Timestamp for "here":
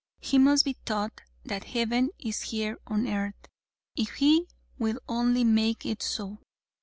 2.41-2.79